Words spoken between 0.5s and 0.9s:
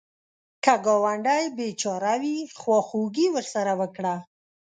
که